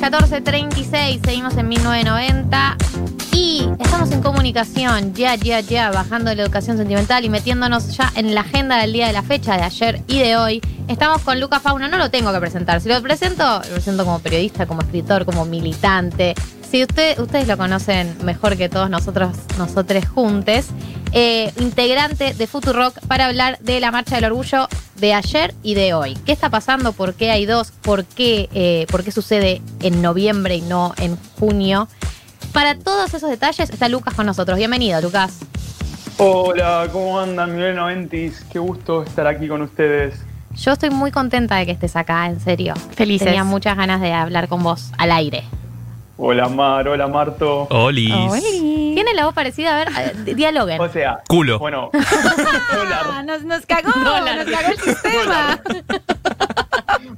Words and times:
14.36, 0.00 1.20
seguimos 1.22 1.56
en 1.58 1.68
1990 1.68 2.76
y 3.32 3.68
estamos 3.78 4.10
en 4.12 4.22
comunicación, 4.22 5.12
ya, 5.12 5.34
ya, 5.34 5.60
ya, 5.60 5.90
bajando 5.90 6.34
la 6.34 6.42
educación 6.42 6.78
sentimental 6.78 7.22
y 7.26 7.28
metiéndonos 7.28 7.98
ya 7.98 8.10
en 8.16 8.34
la 8.34 8.40
agenda 8.40 8.78
del 8.78 8.94
día 8.94 9.08
de 9.08 9.12
la 9.12 9.22
fecha, 9.22 9.58
de 9.58 9.62
ayer 9.62 10.00
y 10.08 10.20
de 10.20 10.38
hoy. 10.38 10.62
Estamos 10.88 11.20
con 11.20 11.38
Lucas 11.38 11.60
Fauna, 11.60 11.86
no 11.88 11.98
lo 11.98 12.10
tengo 12.10 12.32
que 12.32 12.40
presentar, 12.40 12.80
si 12.80 12.88
lo 12.88 13.02
presento, 13.02 13.44
lo 13.58 13.74
presento 13.74 14.06
como 14.06 14.20
periodista, 14.20 14.64
como 14.64 14.80
escritor, 14.80 15.26
como 15.26 15.44
militante. 15.44 16.34
Si 16.70 16.82
usted, 16.82 17.18
ustedes 17.18 17.46
lo 17.46 17.58
conocen 17.58 18.16
mejor 18.24 18.56
que 18.56 18.70
todos 18.70 18.88
nosotros, 18.88 19.36
nosotros 19.58 20.06
juntes, 20.08 20.68
eh, 21.12 21.52
integrante 21.58 22.34
de 22.34 22.46
Futurock 22.46 22.98
para 23.06 23.26
hablar 23.26 23.58
de 23.60 23.80
la 23.80 23.90
Marcha 23.90 24.16
del 24.16 24.26
Orgullo 24.26 24.68
de 24.96 25.14
ayer 25.14 25.54
y 25.62 25.74
de 25.74 25.94
hoy. 25.94 26.14
¿Qué 26.26 26.32
está 26.32 26.50
pasando? 26.50 26.92
¿Por 26.92 27.14
qué 27.14 27.30
hay 27.30 27.46
dos? 27.46 27.72
¿Por 27.72 28.04
qué, 28.04 28.48
eh, 28.52 28.86
¿Por 28.90 29.02
qué 29.02 29.10
sucede 29.10 29.60
en 29.80 30.02
noviembre 30.02 30.56
y 30.56 30.60
no 30.60 30.94
en 30.98 31.16
junio? 31.38 31.88
Para 32.52 32.76
todos 32.76 33.14
esos 33.14 33.30
detalles 33.30 33.70
está 33.70 33.88
Lucas 33.88 34.14
con 34.14 34.26
nosotros. 34.26 34.58
Bienvenido, 34.58 35.00
Lucas. 35.00 35.40
Hola, 36.18 36.88
¿cómo 36.92 37.18
andan, 37.18 37.54
Miguel 37.54 37.76
Noventis? 37.76 38.44
Qué 38.52 38.58
gusto 38.58 39.02
estar 39.02 39.26
aquí 39.26 39.48
con 39.48 39.62
ustedes. 39.62 40.20
Yo 40.54 40.72
estoy 40.72 40.90
muy 40.90 41.10
contenta 41.10 41.56
de 41.56 41.66
que 41.66 41.72
estés 41.72 41.96
acá, 41.96 42.26
en 42.26 42.40
serio. 42.40 42.74
Felices. 42.94 43.26
Tenía 43.26 43.44
muchas 43.44 43.76
ganas 43.76 44.00
de 44.00 44.12
hablar 44.12 44.48
con 44.48 44.62
vos 44.62 44.92
al 44.98 45.12
aire. 45.12 45.44
Hola, 46.22 46.48
Mar, 46.50 46.86
hola, 46.86 47.08
Marto. 47.08 47.62
Olis. 47.70 48.12
Tiene 48.42 49.14
la 49.14 49.24
voz 49.24 49.32
parecida, 49.34 49.74
a 49.74 49.84
ver, 49.84 50.24
dialoguen. 50.36 50.78
O 50.78 50.88
sea, 50.90 51.20
Culo. 51.26 51.58
bueno, 51.58 51.90
dólar. 52.74 53.24
nos, 53.24 53.42
nos 53.44 53.64
cagó, 53.64 53.88
nos 53.88 54.44
cagó 54.44 54.72
el 54.72 54.78
sistema. 54.80 55.58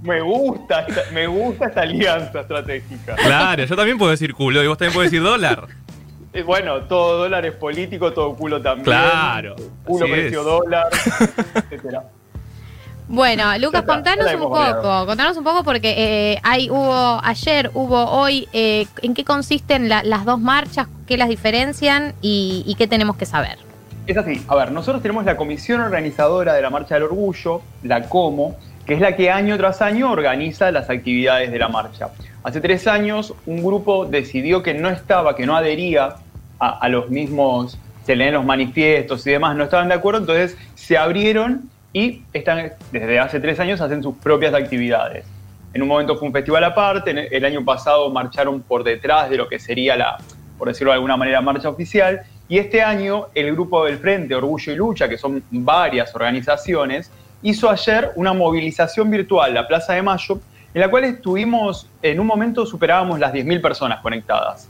Me 0.02 0.20
gusta, 0.20 0.82
esta, 0.82 1.00
me 1.12 1.26
gusta 1.26 1.66
esta 1.66 1.80
alianza 1.80 2.40
estratégica. 2.42 3.16
Claro, 3.16 3.64
yo 3.64 3.74
también 3.74 3.98
puedo 3.98 4.12
decir 4.12 4.34
culo 4.34 4.62
y 4.62 4.68
vos 4.68 4.78
también 4.78 4.94
podés 4.94 5.10
decir 5.10 5.22
dólar. 5.24 5.66
Eh, 6.32 6.42
Bueno, 6.42 6.82
todo 6.82 7.18
dólar 7.18 7.44
es 7.44 7.54
político, 7.56 8.12
todo 8.12 8.34
culo 8.36 8.62
también. 8.62 8.84
Claro, 8.84 9.56
Culo 9.84 10.06
precio 10.06 10.40
es. 10.40 10.44
dólar, 10.46 10.86
etcétera. 11.70 12.04
Bueno, 13.12 13.44
Lucas, 13.58 13.82
contanos 13.82 14.32
un 14.32 14.40
poco, 14.40 15.04
contanos 15.06 15.36
un 15.36 15.44
poco 15.44 15.62
porque 15.64 15.94
eh, 16.32 16.38
hay, 16.42 16.70
hubo 16.70 17.20
ayer, 17.22 17.70
hubo 17.74 18.06
hoy, 18.10 18.48
eh, 18.54 18.86
¿en 19.02 19.12
qué 19.12 19.22
consisten 19.22 19.90
la- 19.90 20.02
las 20.02 20.24
dos 20.24 20.40
marchas? 20.40 20.86
¿Qué 21.06 21.18
las 21.18 21.28
diferencian 21.28 22.14
y, 22.22 22.64
y 22.66 22.74
qué 22.74 22.86
tenemos 22.86 23.16
que 23.16 23.26
saber? 23.26 23.58
Es 24.06 24.16
así, 24.16 24.42
a 24.48 24.54
ver, 24.56 24.72
nosotros 24.72 25.02
tenemos 25.02 25.26
la 25.26 25.36
comisión 25.36 25.82
organizadora 25.82 26.54
de 26.54 26.62
la 26.62 26.70
Marcha 26.70 26.94
del 26.94 27.04
Orgullo, 27.04 27.60
la 27.82 28.08
COMO, 28.08 28.56
que 28.86 28.94
es 28.94 29.00
la 29.02 29.14
que 29.14 29.30
año 29.30 29.58
tras 29.58 29.82
año 29.82 30.10
organiza 30.10 30.70
las 30.70 30.88
actividades 30.88 31.52
de 31.52 31.58
la 31.58 31.68
marcha. 31.68 32.08
Hace 32.42 32.62
tres 32.62 32.86
años 32.86 33.34
un 33.44 33.62
grupo 33.62 34.06
decidió 34.06 34.62
que 34.62 34.72
no 34.72 34.88
estaba, 34.88 35.36
que 35.36 35.44
no 35.44 35.54
adhería 35.54 36.16
a, 36.58 36.78
a 36.78 36.88
los 36.88 37.10
mismos, 37.10 37.76
se 38.06 38.16
leen 38.16 38.32
los 38.32 38.44
manifiestos 38.46 39.26
y 39.26 39.32
demás, 39.32 39.54
no 39.54 39.64
estaban 39.64 39.88
de 39.88 39.94
acuerdo, 39.94 40.20
entonces 40.20 40.56
se 40.74 40.96
abrieron 40.96 41.70
y 41.92 42.22
están, 42.32 42.72
desde 42.90 43.18
hace 43.18 43.40
tres 43.40 43.58
años 43.60 43.80
hacen 43.80 44.02
sus 44.02 44.16
propias 44.16 44.54
actividades. 44.54 45.24
En 45.74 45.82
un 45.82 45.88
momento 45.88 46.16
fue 46.16 46.28
un 46.28 46.32
festival 46.34 46.64
aparte, 46.64 47.34
el 47.34 47.44
año 47.44 47.64
pasado 47.64 48.10
marcharon 48.10 48.60
por 48.62 48.84
detrás 48.84 49.30
de 49.30 49.36
lo 49.36 49.48
que 49.48 49.58
sería 49.58 49.96
la, 49.96 50.18
por 50.58 50.68
decirlo 50.68 50.90
de 50.92 50.96
alguna 50.96 51.16
manera, 51.16 51.40
marcha 51.40 51.68
oficial, 51.68 52.22
y 52.48 52.58
este 52.58 52.82
año 52.82 53.26
el 53.34 53.52
grupo 53.52 53.84
del 53.86 53.98
Frente 53.98 54.34
Orgullo 54.34 54.72
y 54.72 54.76
Lucha, 54.76 55.08
que 55.08 55.16
son 55.16 55.42
varias 55.50 56.14
organizaciones, 56.14 57.10
hizo 57.42 57.70
ayer 57.70 58.10
una 58.16 58.32
movilización 58.34 59.10
virtual, 59.10 59.54
la 59.54 59.66
Plaza 59.66 59.94
de 59.94 60.02
Mayo, 60.02 60.40
en 60.74 60.80
la 60.80 60.88
cual 60.88 61.04
estuvimos, 61.04 61.86
en 62.02 62.20
un 62.20 62.26
momento 62.26 62.64
superábamos 62.66 63.18
las 63.18 63.32
10.000 63.32 63.60
personas 63.60 64.00
conectadas. 64.00 64.68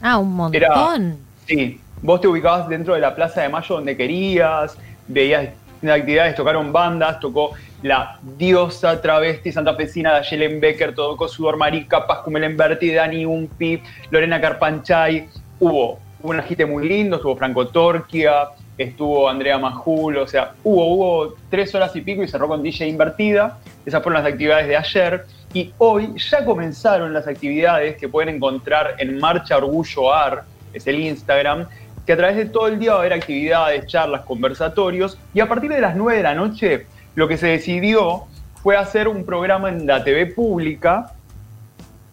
Ah, 0.00 0.18
un 0.18 0.34
montón. 0.34 0.56
Era- 0.56 1.06
Sí, 1.46 1.80
vos 2.00 2.20
te 2.20 2.28
ubicabas 2.28 2.68
dentro 2.68 2.94
de 2.94 3.00
la 3.00 3.14
Plaza 3.14 3.42
de 3.42 3.48
Mayo 3.48 3.76
donde 3.76 3.96
querías, 3.96 4.76
veías 5.08 5.48
actividades, 5.90 6.34
tocaron 6.34 6.72
bandas, 6.72 7.18
tocó 7.20 7.52
la 7.82 8.18
diosa 8.38 9.00
travesti 9.00 9.52
santafesina 9.52 10.14
de 10.14 10.22
Yelen 10.22 10.60
Becker, 10.60 10.94
tocó 10.94 11.28
Sudor 11.28 11.56
Marica, 11.56 12.06
Paz 12.06 12.20
Cumelenberti, 12.20 12.92
Dani 12.92 13.26
Umpi, 13.26 13.82
Lorena 14.10 14.40
Carpanchay, 14.40 15.28
hubo 15.58 15.98
un 16.22 16.38
agite 16.38 16.64
muy 16.64 16.88
lindo, 16.88 17.16
estuvo 17.16 17.36
Franco 17.36 17.66
Torquia, 17.66 18.48
estuvo 18.78 19.28
Andrea 19.28 19.58
Majul, 19.58 20.18
o 20.18 20.26
sea, 20.26 20.52
hubo, 20.62 20.86
hubo 20.86 21.34
tres 21.50 21.74
horas 21.74 21.94
y 21.96 22.00
pico 22.00 22.22
y 22.22 22.28
cerró 22.28 22.48
con 22.48 22.62
DJ 22.62 22.88
Invertida, 22.88 23.58
esas 23.84 24.02
fueron 24.02 24.22
las 24.22 24.32
actividades 24.32 24.68
de 24.68 24.76
ayer, 24.76 25.24
y 25.52 25.72
hoy 25.78 26.14
ya 26.16 26.44
comenzaron 26.44 27.12
las 27.12 27.26
actividades 27.26 27.96
que 27.96 28.08
pueden 28.08 28.36
encontrar 28.36 28.94
en 28.98 29.18
Marcha 29.18 29.56
Orgullo 29.56 30.12
AR, 30.12 30.44
es 30.72 30.86
el 30.86 31.00
Instagram, 31.00 31.66
que 32.06 32.12
a 32.12 32.16
través 32.16 32.36
de 32.36 32.46
todo 32.46 32.68
el 32.68 32.78
día 32.78 32.92
va 32.92 32.96
a 32.96 33.00
haber 33.00 33.12
actividades, 33.12 33.86
charlas, 33.86 34.22
conversatorios, 34.22 35.18
y 35.34 35.40
a 35.40 35.48
partir 35.48 35.70
de 35.70 35.80
las 35.80 35.96
9 35.96 36.16
de 36.16 36.22
la 36.22 36.34
noche 36.34 36.86
lo 37.14 37.28
que 37.28 37.36
se 37.36 37.48
decidió 37.48 38.24
fue 38.62 38.76
hacer 38.76 39.08
un 39.08 39.24
programa 39.24 39.68
en 39.68 39.86
la 39.86 40.02
TV 40.02 40.26
pública 40.26 41.12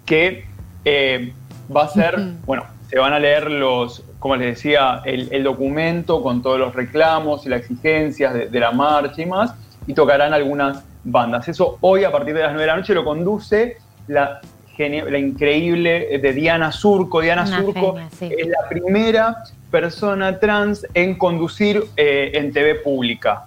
que 0.05 0.45
eh, 0.85 1.33
va 1.75 1.83
a 1.83 1.87
ser, 1.87 2.19
bueno, 2.45 2.65
se 2.89 2.97
van 2.97 3.13
a 3.13 3.19
leer 3.19 3.49
los, 3.49 4.03
como 4.17 4.35
les 4.35 4.55
decía, 4.55 5.01
el, 5.05 5.29
el 5.31 5.43
documento 5.43 6.23
con 6.23 6.41
todos 6.41 6.59
los 6.59 6.73
reclamos 6.73 7.45
y 7.45 7.49
las 7.49 7.61
exigencias 7.61 8.33
de, 8.33 8.47
de 8.47 8.59
la 8.59 8.71
marcha 8.71 9.21
y 9.21 9.25
más, 9.25 9.53
y 9.85 9.93
tocarán 9.93 10.33
algunas 10.33 10.83
bandas. 11.03 11.47
Eso 11.47 11.77
hoy 11.81 12.03
a 12.03 12.11
partir 12.11 12.33
de 12.33 12.41
las 12.41 12.51
9 12.51 12.61
de 12.61 12.67
la 12.67 12.77
noche 12.77 12.93
lo 12.93 13.05
conduce 13.05 13.77
la, 14.07 14.41
la 14.87 15.17
increíble 15.17 16.15
eh, 16.15 16.19
de 16.19 16.33
Diana 16.33 16.71
Surco. 16.71 17.21
Diana 17.21 17.43
Una 17.43 17.57
Surco 17.59 17.93
genia, 17.93 18.09
sí. 18.17 18.29
es 18.37 18.47
la 18.47 18.69
primera 18.69 19.43
persona 19.69 20.39
trans 20.39 20.85
en 20.93 21.17
conducir 21.17 21.83
eh, 21.97 22.31
en 22.33 22.53
TV 22.53 22.75
pública. 22.75 23.45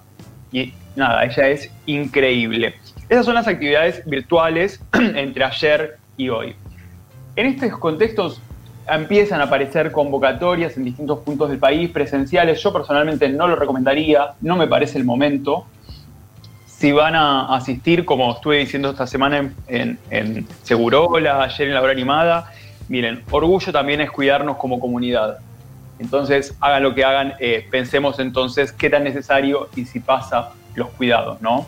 Y 0.53 0.75
nada, 0.95 1.25
ella 1.25 1.49
es 1.49 1.71
increíble. 1.87 2.75
Esas 3.09 3.25
son 3.25 3.35
las 3.35 3.49
actividades 3.49 4.05
virtuales 4.05 4.81
entre 4.93 5.45
ayer 5.45 5.97
y 6.17 6.29
hoy. 6.29 6.55
En 7.37 7.47
estos 7.47 7.79
contextos 7.79 8.41
empiezan 8.87 9.41
a 9.41 9.45
aparecer 9.45 9.91
convocatorias 9.91 10.77
en 10.77 10.85
distintos 10.85 11.21
puntos 11.21 11.49
del 11.49 11.59
país, 11.59 11.91
presenciales. 11.91 12.63
Yo 12.63 12.73
personalmente 12.73 13.29
no 13.29 13.49
lo 13.49 13.57
recomendaría, 13.57 14.35
no 14.43 14.57
me 14.57 14.67
parece 14.67 14.99
el 14.99 15.05
momento. 15.05 15.67
Si 16.83 16.91
van 16.91 17.15
a 17.15 17.55
asistir, 17.55 18.05
como 18.05 18.33
estuve 18.33 18.59
diciendo 18.59 18.91
esta 18.91 19.07
semana 19.07 19.37
en, 19.39 19.55
en, 19.69 19.99
en 20.11 20.49
Segurola, 20.65 21.45
ayer 21.45 21.69
en 21.69 21.75
la 21.75 21.81
hora 21.81 21.93
animada, 21.93 22.51
miren, 22.89 23.23
orgullo 23.31 23.71
también 23.71 24.01
es 24.01 24.11
cuidarnos 24.11 24.57
como 24.57 24.81
comunidad. 24.81 25.39
Entonces, 26.01 26.57
hagan 26.59 26.83
lo 26.83 26.93
que 26.93 27.05
hagan, 27.05 27.35
eh, 27.39 27.69
pensemos 27.71 28.19
entonces 28.19 28.73
qué 28.73 28.91
tan 28.91 29.05
necesario 29.05 29.69
y 29.77 29.85
si 29.85 30.01
pasa 30.01 30.49
los 30.75 30.89
cuidados, 30.89 31.41
¿no? 31.41 31.67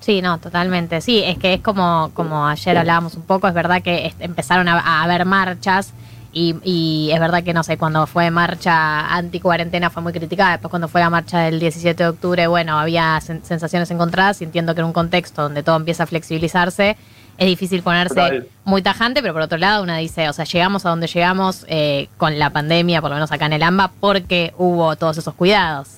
Sí, 0.00 0.22
no, 0.22 0.38
totalmente. 0.38 1.02
Sí, 1.02 1.22
es 1.22 1.36
que 1.36 1.52
es 1.52 1.60
como, 1.60 2.10
como 2.14 2.46
ayer 2.46 2.78
hablábamos 2.78 3.14
un 3.14 3.24
poco, 3.24 3.48
es 3.48 3.52
verdad 3.52 3.82
que 3.82 4.14
empezaron 4.20 4.68
a 4.68 5.02
haber 5.02 5.26
marchas 5.26 5.92
y, 6.38 6.54
y 6.64 7.10
es 7.12 7.18
verdad 7.20 7.42
que, 7.42 7.54
no 7.54 7.62
sé, 7.62 7.78
cuando 7.78 8.06
fue 8.06 8.30
marcha 8.30 9.06
anti-cuarentena 9.14 9.88
fue 9.88 10.02
muy 10.02 10.12
criticada, 10.12 10.52
después 10.52 10.68
cuando 10.70 10.86
fue 10.88 11.00
la 11.00 11.08
marcha 11.08 11.38
del 11.40 11.58
17 11.58 12.02
de 12.02 12.08
octubre, 12.10 12.46
bueno, 12.46 12.78
había 12.78 13.16
sen- 13.18 13.42
sensaciones 13.42 13.90
encontradas 13.90 14.40
y 14.42 14.44
entiendo 14.44 14.74
que 14.74 14.80
en 14.82 14.86
un 14.86 14.92
contexto 14.92 15.42
donde 15.42 15.62
todo 15.62 15.76
empieza 15.76 16.02
a 16.02 16.06
flexibilizarse 16.06 16.96
es 17.38 17.46
difícil 17.46 17.82
ponerse 17.82 18.14
Total. 18.14 18.48
muy 18.64 18.82
tajante, 18.82 19.20
pero 19.22 19.32
por 19.34 19.42
otro 19.42 19.58
lado 19.58 19.82
uno 19.82 19.96
dice, 19.96 20.28
o 20.28 20.32
sea, 20.32 20.44
llegamos 20.44 20.84
a 20.86 20.90
donde 20.90 21.06
llegamos 21.06 21.64
eh, 21.68 22.08
con 22.18 22.38
la 22.38 22.50
pandemia, 22.50 23.00
por 23.00 23.10
lo 23.10 23.16
menos 23.16 23.32
acá 23.32 23.46
en 23.46 23.52
el 23.54 23.62
AMBA, 23.62 23.92
porque 24.00 24.52
hubo 24.58 24.96
todos 24.96 25.16
esos 25.18 25.34
cuidados. 25.34 25.88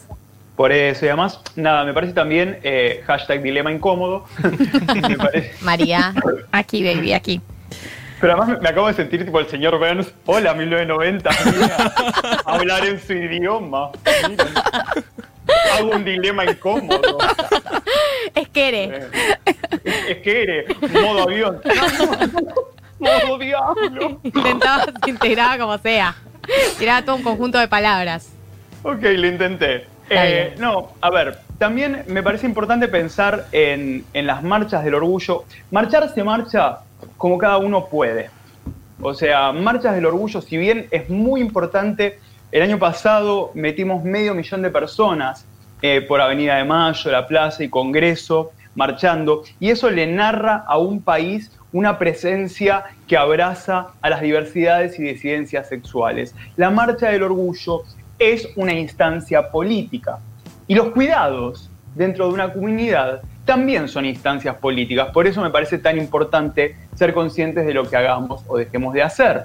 Por 0.57 0.73
eso, 0.73 1.05
y 1.05 1.09
además, 1.09 1.39
nada, 1.55 1.85
me 1.85 1.93
parece 1.95 2.13
también 2.13 2.59
eh, 2.65 3.03
hashtag 3.07 3.43
dilema 3.43 3.71
incómodo. 3.73 4.25
María. 5.63 6.15
Aquí, 6.53 6.83
baby, 6.83 7.13
aquí. 7.13 7.41
Pero 8.21 8.33
además 8.33 8.61
me, 8.61 8.69
acabo 8.69 8.89
de 8.89 8.95
sentir 8.95 9.25
tipo 9.25 9.39
el 9.39 9.47
señor 9.49 9.79
Burns, 9.79 10.13
hola 10.27 10.55
1990, 10.55 11.31
mira, 11.45 11.93
hablar 12.45 12.85
en 12.85 13.01
su 13.01 13.13
idioma. 13.13 13.91
Miren. 14.29 14.47
Hago 15.75 15.91
un 15.93 16.05
dilema 16.05 16.45
incómodo. 16.45 17.19
es 18.35 18.49
que 18.49 18.69
eres. 18.69 18.91
Eh, 18.91 19.59
Es, 19.85 19.95
es 20.09 20.17
que 20.19 20.43
eres, 20.43 20.93
modo 20.93 21.23
avión. 21.23 21.61
modo 22.99 23.39
diablo. 23.39 24.21
Intentaba, 24.23 24.87
integraba 25.07 25.59
como 25.59 25.79
sea. 25.79 26.15
Tiraba 26.79 27.03
todo 27.03 27.17
un 27.17 27.23
conjunto 27.23 27.59
de 27.59 27.69
palabras. 27.69 28.31
Ok, 28.83 29.03
lo 29.03 29.27
intenté. 29.27 29.87
Eh, 30.11 30.55
no, 30.59 30.93
a 31.01 31.11
ver, 31.11 31.39
también 31.59 32.05
me 32.09 32.23
parece 32.23 32.47
importante 32.47 32.89
pensar 32.89 33.47
en, 33.53 34.05
en 34.15 34.27
las 34.27 34.43
marchas 34.43 34.83
del 34.85 34.95
orgullo. 34.95 35.45
Marchar 35.71 36.13
se 36.15 36.25
marcha 36.25 36.79
como 37.17 37.39
cada 37.39 37.59
uno 37.59 37.87
puede. 37.87 38.31
O 39.01 39.15
sea, 39.15 39.53
marchas 39.53 39.95
del 39.95 40.07
orgullo, 40.07 40.41
si 40.41 40.57
bien 40.57 40.89
es 40.91 41.09
muy 41.09 41.41
importante, 41.41 42.19
el 42.51 42.63
año 42.63 42.79
pasado 42.79 43.51
metimos 43.55 44.03
medio 44.05 44.35
millón 44.35 44.63
de 44.63 44.71
personas 44.71 45.47
eh, 45.83 46.01
por 46.01 46.21
Avenida 46.21 46.57
de 46.57 46.65
Mayo, 46.65 47.11
La 47.11 47.27
Plaza 47.27 47.63
y 47.63 47.69
Congreso 47.69 48.53
marchando, 48.75 49.43
y 49.59 49.71
eso 49.71 49.91
le 49.91 50.07
narra 50.07 50.65
a 50.67 50.79
un 50.79 51.03
país 51.03 51.51
una 51.73 51.99
presencia 51.99 52.85
que 53.07 53.17
abraza 53.17 53.89
a 54.01 54.11
las 54.11 54.21
diversidades 54.21 54.99
y 54.99 55.03
disidencias 55.03 55.69
sexuales. 55.69 56.35
La 56.57 56.71
Marcha 56.71 57.11
del 57.11 57.25
Orgullo 57.25 57.83
es 58.19 58.49
una 58.57 58.73
instancia 58.73 59.51
política 59.51 60.19
y 60.67 60.75
los 60.75 60.89
cuidados 60.91 61.71
dentro 61.95 62.29
de 62.29 62.35
una 62.35 62.53
comunidad 62.53 63.23
también 63.49 63.89
son 63.89 64.05
instancias 64.05 64.57
políticas. 64.57 65.09
Por 65.09 65.27
eso 65.27 65.41
me 65.41 65.49
parece 65.49 65.79
tan 65.79 65.97
importante 65.97 66.77
ser 66.95 67.15
conscientes 67.15 67.65
de 67.65 67.73
lo 67.73 67.89
que 67.89 67.97
hagamos 67.97 68.43
o 68.47 68.59
dejemos 68.59 68.93
de 68.93 69.03
hacer. 69.03 69.45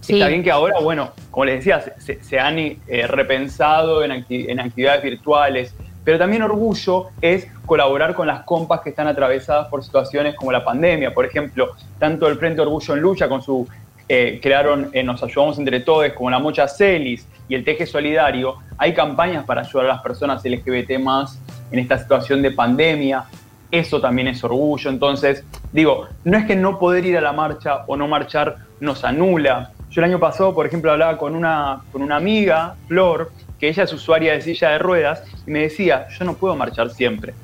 Está 0.00 0.28
bien 0.28 0.42
que 0.42 0.50
ahora, 0.50 0.80
bueno, 0.80 1.10
como 1.30 1.44
les 1.44 1.56
decía, 1.56 1.84
se, 1.98 2.40
han 2.40 2.58
eh, 2.58 2.78
repensado 3.06 4.02
en, 4.02 4.24
en 4.30 4.60
actividades 4.60 5.02
virtuales, 5.02 5.74
pero 6.02 6.18
también 6.18 6.42
orgullo 6.42 7.08
es 7.20 7.48
colaborar 7.66 8.14
con 8.14 8.26
las 8.26 8.44
compas 8.44 8.80
que 8.80 8.88
están 8.88 9.06
atravesadas 9.06 9.68
por 9.68 9.84
situaciones 9.84 10.34
como 10.34 10.50
la 10.50 10.64
pandemia. 10.64 11.12
Por 11.12 11.26
ejemplo, 11.26 11.76
tanto 11.98 12.26
el 12.28 12.38
Frente 12.38 12.62
Orgullo 12.62 12.94
en 12.94 13.00
Lucha 13.00 13.28
con 13.28 13.42
su 13.42 13.68
eh, 14.08 14.40
crearon 14.42 14.90
eh, 14.92 15.02
Nos 15.02 15.22
Ayudamos 15.22 15.58
Entre 15.58 15.80
Todos, 15.80 16.12
como 16.12 16.30
la 16.30 16.38
Mocha 16.38 16.68
Celis 16.68 17.26
y 17.48 17.54
el 17.54 17.64
Teje 17.64 17.86
Solidario, 17.86 18.56
hay 18.78 18.94
campañas 18.94 19.44
para 19.44 19.62
ayudar 19.62 19.86
a 19.86 19.88
las 19.94 20.02
personas 20.02 20.44
LGBT 20.44 20.98
más 20.98 21.38
en 21.70 21.78
esta 21.78 21.98
situación 21.98 22.42
de 22.42 22.50
pandemia. 22.50 23.24
Eso 23.70 24.00
también 24.00 24.28
es 24.28 24.42
orgullo. 24.44 24.90
Entonces, 24.90 25.44
digo, 25.72 26.08
no 26.24 26.36
es 26.36 26.46
que 26.46 26.56
no 26.56 26.78
poder 26.78 27.06
ir 27.06 27.16
a 27.16 27.20
la 27.20 27.32
marcha 27.32 27.84
o 27.86 27.96
no 27.96 28.06
marchar 28.08 28.56
nos 28.80 29.04
anula. 29.04 29.72
Yo 29.90 30.00
el 30.00 30.06
año 30.06 30.18
pasado, 30.18 30.54
por 30.54 30.66
ejemplo, 30.66 30.90
hablaba 30.90 31.18
con 31.18 31.34
una, 31.34 31.82
con 31.92 32.02
una 32.02 32.16
amiga, 32.16 32.74
Flor, 32.88 33.30
que 33.58 33.68
ella 33.68 33.84
es 33.84 33.92
usuaria 33.92 34.32
de 34.32 34.40
silla 34.40 34.70
de 34.70 34.78
ruedas, 34.78 35.22
y 35.46 35.50
me 35.50 35.60
decía, 35.60 36.08
yo 36.18 36.24
no 36.24 36.34
puedo 36.34 36.56
marchar 36.56 36.90
siempre. 36.90 37.34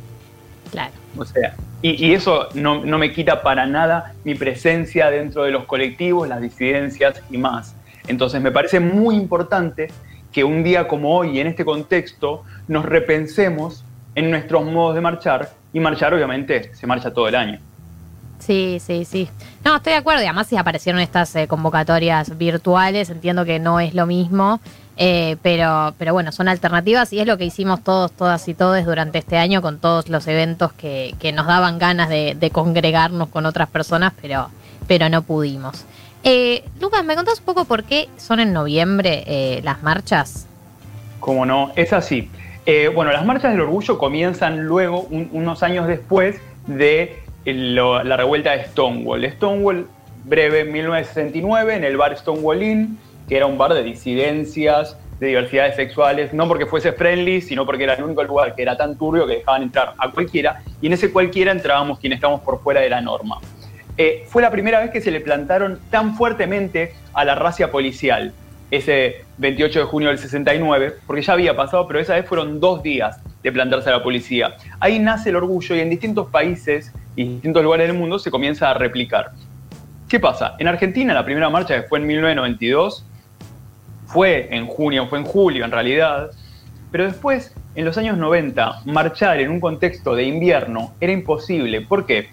Claro. 0.70 0.92
O 1.16 1.24
sea, 1.24 1.54
y, 1.80 2.12
eso 2.12 2.48
no, 2.54 2.80
me 2.80 3.12
quita 3.12 3.42
para 3.42 3.66
nada 3.66 4.12
mi 4.24 4.34
presencia 4.34 5.10
dentro 5.10 5.44
de 5.44 5.52
los 5.52 5.64
colectivos, 5.64 6.28
las 6.28 6.40
disidencias 6.40 7.22
y 7.30 7.38
más. 7.38 7.74
Entonces 8.08 8.40
me 8.40 8.50
parece 8.50 8.80
muy 8.80 9.14
importante 9.14 9.88
que 10.32 10.42
un 10.42 10.64
día 10.64 10.88
como 10.88 11.16
hoy, 11.16 11.38
en 11.38 11.46
este 11.46 11.64
contexto, 11.64 12.42
nos 12.66 12.84
repensemos 12.84 13.84
en 14.14 14.30
nuestros 14.30 14.64
modos 14.64 14.96
de 14.96 15.00
marchar 15.00 15.50
y 15.72 15.80
marchar 15.80 16.14
obviamente 16.14 16.74
se 16.74 16.86
marcha 16.86 17.12
todo 17.12 17.28
el 17.28 17.34
año. 17.34 17.60
Sí, 18.38 18.78
sí, 18.80 19.04
sí. 19.04 19.28
No, 19.64 19.76
estoy 19.76 19.92
de 19.92 19.98
acuerdo. 19.98 20.22
Y 20.22 20.26
además 20.26 20.46
si 20.46 20.56
aparecieron 20.56 21.00
estas 21.00 21.34
eh, 21.36 21.46
convocatorias 21.48 22.36
virtuales, 22.38 23.10
entiendo 23.10 23.44
que 23.44 23.58
no 23.58 23.80
es 23.80 23.94
lo 23.94 24.06
mismo. 24.06 24.60
Eh, 25.00 25.36
pero, 25.42 25.94
pero 25.96 26.12
bueno, 26.12 26.32
son 26.32 26.48
alternativas 26.48 27.12
y 27.12 27.20
es 27.20 27.26
lo 27.26 27.38
que 27.38 27.44
hicimos 27.44 27.84
todos, 27.84 28.10
todas 28.10 28.48
y 28.48 28.54
todos 28.54 28.84
durante 28.84 29.18
este 29.18 29.36
año 29.36 29.62
con 29.62 29.78
todos 29.78 30.08
los 30.08 30.26
eventos 30.26 30.72
que, 30.72 31.14
nos 31.32 31.46
daban 31.46 31.78
ganas 31.78 32.08
de, 32.08 32.50
congregarnos 32.52 33.28
con 33.28 33.46
otras 33.46 33.68
personas, 33.68 34.12
pero, 34.20 34.50
pero 34.88 35.08
no 35.08 35.22
pudimos. 35.22 35.84
Eh, 36.24 36.64
Lucas, 36.80 37.04
¿me 37.04 37.14
contás 37.14 37.38
un 37.38 37.44
poco 37.44 37.64
por 37.64 37.84
qué 37.84 38.08
son 38.16 38.40
en 38.40 38.52
noviembre 38.52 39.22
eh, 39.28 39.60
las 39.62 39.84
marchas? 39.84 40.48
Como 41.20 41.46
no, 41.46 41.70
es 41.76 41.92
así. 41.92 42.28
bueno, 42.92 43.12
las 43.12 43.24
marchas 43.24 43.52
del 43.52 43.60
orgullo 43.60 43.98
comienzan 43.98 44.64
luego, 44.64 45.02
unos 45.02 45.62
años 45.62 45.86
después 45.86 46.40
de 46.66 47.22
la 47.44 48.16
revuelta 48.16 48.50
de 48.50 48.64
Stonewall. 48.64 49.30
Stonewall, 49.30 49.86
breve, 50.24 50.64
1969, 50.64 51.76
en 51.76 51.84
el 51.84 51.96
bar 51.96 52.18
Stonewall 52.18 52.62
Inn 52.64 52.98
que 53.28 53.36
era 53.36 53.46
un 53.46 53.58
bar 53.58 53.74
de 53.74 53.82
disidencias, 53.82 54.96
de 55.20 55.28
diversidades 55.28 55.76
sexuales, 55.76 56.32
no 56.32 56.46
porque 56.46 56.66
fuese 56.66 56.92
friendly, 56.92 57.40
sino 57.40 57.66
porque 57.66 57.84
era 57.84 57.94
el 57.94 58.04
único 58.04 58.22
lugar 58.22 58.54
que 58.54 58.62
era 58.62 58.76
tan 58.76 58.96
turbio 58.96 59.26
que 59.26 59.38
dejaban 59.38 59.62
entrar 59.62 59.94
a 59.98 60.10
cualquiera, 60.10 60.62
y 60.80 60.86
en 60.86 60.92
ese 60.92 61.10
cualquiera 61.10 61.52
entrábamos 61.52 61.98
quienes 61.98 62.18
estábamos 62.18 62.42
por 62.42 62.62
fuera 62.62 62.80
de 62.80 62.88
la 62.88 63.00
norma. 63.00 63.38
Eh, 63.96 64.24
fue 64.28 64.42
la 64.42 64.50
primera 64.50 64.80
vez 64.80 64.90
que 64.90 65.00
se 65.00 65.10
le 65.10 65.20
plantaron 65.20 65.80
tan 65.90 66.14
fuertemente 66.16 66.94
a 67.14 67.24
la 67.24 67.34
racia 67.34 67.70
policial, 67.70 68.32
ese 68.70 69.24
28 69.38 69.80
de 69.80 69.84
junio 69.86 70.08
del 70.10 70.18
69, 70.18 70.94
porque 71.06 71.22
ya 71.22 71.32
había 71.32 71.56
pasado, 71.56 71.86
pero 71.88 71.98
esa 71.98 72.14
vez 72.14 72.26
fueron 72.26 72.60
dos 72.60 72.82
días 72.82 73.18
de 73.42 73.50
plantarse 73.50 73.88
a 73.88 73.94
la 73.94 74.02
policía. 74.02 74.56
Ahí 74.78 74.98
nace 74.98 75.30
el 75.30 75.36
orgullo 75.36 75.74
y 75.74 75.80
en 75.80 75.90
distintos 75.90 76.28
países 76.28 76.92
y 77.16 77.24
distintos 77.24 77.62
lugares 77.62 77.88
del 77.88 77.96
mundo 77.96 78.18
se 78.18 78.30
comienza 78.30 78.70
a 78.70 78.74
replicar. 78.74 79.32
¿Qué 80.08 80.20
pasa? 80.20 80.54
En 80.58 80.68
Argentina 80.68 81.12
la 81.12 81.24
primera 81.24 81.50
marcha 81.50 81.82
que 81.82 81.88
fue 81.88 81.98
en 81.98 82.06
1992 82.06 83.04
fue 84.08 84.48
en 84.50 84.66
junio, 84.66 85.06
fue 85.06 85.18
en 85.18 85.24
julio 85.24 85.64
en 85.64 85.70
realidad, 85.70 86.30
pero 86.90 87.04
después, 87.04 87.54
en 87.74 87.84
los 87.84 87.98
años 87.98 88.16
90, 88.16 88.82
marchar 88.86 89.38
en 89.40 89.50
un 89.50 89.60
contexto 89.60 90.14
de 90.14 90.24
invierno 90.24 90.94
era 91.00 91.12
imposible. 91.12 91.82
¿Por 91.82 92.06
qué? 92.06 92.30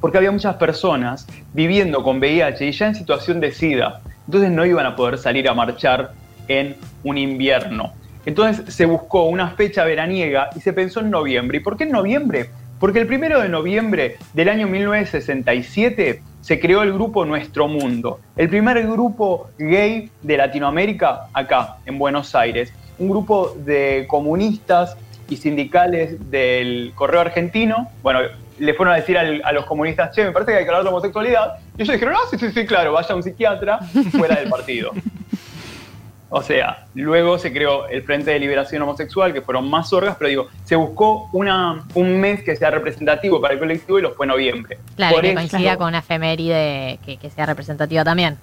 Porque 0.00 0.16
había 0.16 0.30
muchas 0.30 0.56
personas 0.56 1.26
viviendo 1.52 2.02
con 2.02 2.18
VIH 2.18 2.66
y 2.66 2.72
ya 2.72 2.86
en 2.86 2.94
situación 2.94 3.40
de 3.40 3.52
SIDA, 3.52 4.00
entonces 4.26 4.50
no 4.50 4.64
iban 4.64 4.86
a 4.86 4.96
poder 4.96 5.18
salir 5.18 5.48
a 5.48 5.54
marchar 5.54 6.12
en 6.48 6.76
un 7.04 7.18
invierno. 7.18 7.92
Entonces 8.24 8.74
se 8.74 8.86
buscó 8.86 9.24
una 9.24 9.50
fecha 9.50 9.84
veraniega 9.84 10.50
y 10.56 10.60
se 10.60 10.72
pensó 10.72 11.00
en 11.00 11.10
noviembre. 11.10 11.58
¿Y 11.58 11.60
por 11.60 11.76
qué 11.76 11.84
en 11.84 11.92
noviembre? 11.92 12.50
Porque 12.80 13.00
el 13.00 13.06
primero 13.06 13.40
de 13.40 13.48
noviembre 13.48 14.16
del 14.32 14.48
año 14.48 14.68
1967 14.68 16.22
se 16.48 16.58
creó 16.58 16.82
el 16.82 16.94
grupo 16.94 17.26
Nuestro 17.26 17.68
Mundo, 17.68 18.20
el 18.34 18.48
primer 18.48 18.82
grupo 18.86 19.50
gay 19.58 20.10
de 20.22 20.36
Latinoamérica 20.38 21.26
acá, 21.34 21.76
en 21.84 21.98
Buenos 21.98 22.34
Aires. 22.34 22.72
Un 22.98 23.10
grupo 23.10 23.54
de 23.54 24.06
comunistas 24.08 24.96
y 25.28 25.36
sindicales 25.36 26.30
del 26.30 26.92
Correo 26.94 27.20
Argentino. 27.20 27.90
Bueno, 28.02 28.20
le 28.58 28.72
fueron 28.72 28.94
a 28.94 28.96
decir 28.96 29.18
a 29.18 29.52
los 29.52 29.66
comunistas, 29.66 30.16
che, 30.16 30.24
me 30.24 30.32
parece 30.32 30.52
que 30.52 30.56
hay 30.56 30.64
que 30.64 30.70
hablar 30.70 30.84
de 30.84 30.88
homosexualidad. 30.88 31.58
Y 31.76 31.82
ellos 31.82 31.92
dijeron, 31.92 32.14
ah, 32.16 32.26
sí, 32.30 32.38
sí, 32.38 32.50
sí, 32.50 32.64
claro, 32.64 32.94
vaya 32.94 33.14
un 33.14 33.22
psiquiatra 33.22 33.80
fuera 34.10 34.36
del 34.36 34.48
partido. 34.48 34.92
O 36.30 36.42
sea, 36.42 36.86
luego 36.94 37.38
se 37.38 37.52
creó 37.52 37.88
el 37.88 38.02
Frente 38.02 38.30
de 38.30 38.38
Liberación 38.38 38.82
Homosexual, 38.82 39.32
que 39.32 39.40
fueron 39.40 39.68
más 39.70 39.92
orgas, 39.92 40.16
pero 40.18 40.28
digo, 40.28 40.48
se 40.64 40.76
buscó 40.76 41.30
una, 41.32 41.84
un 41.94 42.20
mes 42.20 42.42
que 42.42 42.54
sea 42.54 42.70
representativo 42.70 43.40
para 43.40 43.54
el 43.54 43.60
colectivo 43.60 43.98
y 43.98 44.02
lo 44.02 44.12
fue 44.12 44.26
noviembre. 44.26 44.78
Claro, 44.96 45.20
que 45.20 45.34
coincida 45.34 45.76
con 45.78 45.88
una 45.88 46.00
efeméride 46.00 46.98
que, 47.04 47.16
que 47.16 47.30
sea 47.30 47.46
representativa 47.46 48.04
también. 48.04 48.36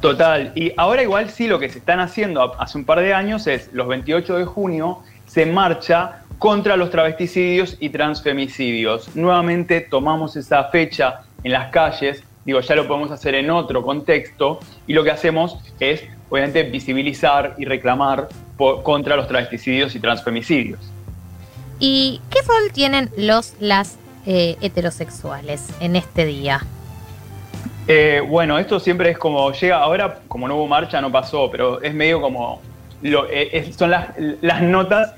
Total, 0.00 0.52
y 0.54 0.72
ahora 0.76 1.02
igual 1.02 1.30
sí 1.30 1.46
lo 1.46 1.58
que 1.58 1.70
se 1.70 1.78
están 1.78 2.00
haciendo 2.00 2.60
hace 2.60 2.76
un 2.76 2.84
par 2.84 3.00
de 3.00 3.14
años 3.14 3.46
es, 3.46 3.70
los 3.72 3.88
28 3.88 4.36
de 4.36 4.44
junio 4.44 4.98
se 5.26 5.46
marcha 5.46 6.20
contra 6.38 6.76
los 6.76 6.90
travesticidios 6.90 7.78
y 7.80 7.88
transfemicidios. 7.88 9.16
Nuevamente 9.16 9.80
tomamos 9.80 10.36
esa 10.36 10.64
fecha 10.64 11.22
en 11.42 11.52
las 11.52 11.70
calles, 11.70 12.22
digo, 12.44 12.60
ya 12.60 12.74
lo 12.74 12.86
podemos 12.86 13.10
hacer 13.10 13.34
en 13.34 13.50
otro 13.50 13.82
contexto, 13.82 14.60
y 14.86 14.92
lo 14.92 15.04
que 15.04 15.10
hacemos 15.10 15.58
es 15.80 16.02
obviamente 16.30 16.62
visibilizar 16.64 17.54
y 17.58 17.64
reclamar 17.64 18.28
contra 18.56 19.16
los 19.16 19.28
travesticidios 19.28 19.94
y 19.94 20.00
transfemicidios. 20.00 20.80
¿Y 21.78 22.20
qué 22.30 22.38
rol 22.46 22.72
tienen 22.72 23.10
los 23.16 23.54
las 23.60 23.98
eh, 24.26 24.56
heterosexuales 24.60 25.68
en 25.80 25.96
este 25.96 26.24
día? 26.24 26.60
Eh, 27.86 28.22
bueno, 28.26 28.58
esto 28.58 28.80
siempre 28.80 29.10
es 29.10 29.18
como 29.18 29.52
llega, 29.52 29.78
ahora 29.78 30.20
como 30.28 30.48
no 30.48 30.56
hubo 30.56 30.66
marcha 30.66 31.00
no 31.00 31.12
pasó, 31.12 31.50
pero 31.50 31.82
es 31.82 31.92
medio 31.92 32.20
como, 32.20 32.62
eh, 33.02 33.70
son 33.76 33.90
las, 33.90 34.08
las, 34.40 34.62
notas 34.62 35.12